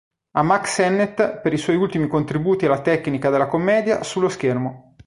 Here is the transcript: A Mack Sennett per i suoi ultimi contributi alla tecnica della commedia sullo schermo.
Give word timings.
A 0.31 0.41
Mack 0.41 0.65
Sennett 0.67 1.41
per 1.41 1.53
i 1.53 1.57
suoi 1.59 1.75
ultimi 1.75 2.07
contributi 2.07 2.65
alla 2.65 2.81
tecnica 2.81 3.29
della 3.29 3.45
commedia 3.45 4.01
sullo 4.01 4.29
schermo. 4.29 4.95